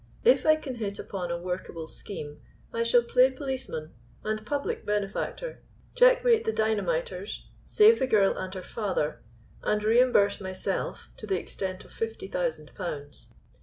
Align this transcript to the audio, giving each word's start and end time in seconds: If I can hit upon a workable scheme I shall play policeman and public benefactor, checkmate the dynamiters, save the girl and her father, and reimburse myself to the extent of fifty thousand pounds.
If 0.23 0.47
I 0.47 0.55
can 0.55 0.73
hit 0.77 0.97
upon 0.97 1.29
a 1.29 1.37
workable 1.37 1.87
scheme 1.87 2.41
I 2.73 2.81
shall 2.81 3.03
play 3.03 3.29
policeman 3.29 3.93
and 4.23 4.43
public 4.43 4.83
benefactor, 4.83 5.61
checkmate 5.93 6.43
the 6.43 6.51
dynamiters, 6.51 7.47
save 7.65 7.99
the 7.99 8.07
girl 8.07 8.35
and 8.35 8.51
her 8.55 8.63
father, 8.63 9.21
and 9.61 9.83
reimburse 9.83 10.41
myself 10.41 11.11
to 11.17 11.27
the 11.27 11.37
extent 11.37 11.85
of 11.85 11.91
fifty 11.91 12.25
thousand 12.25 12.73
pounds. 12.73 13.27